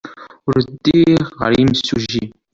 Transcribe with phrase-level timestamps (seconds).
[0.49, 2.25] Ur ddiɣ ɣer yimsujji.